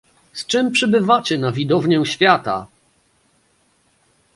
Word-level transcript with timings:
Z 0.33 0.45
czym 0.45 0.71
przybywacie 0.71 1.37
na 1.37 1.51
widownię 1.51 2.05
świata? 2.05 2.67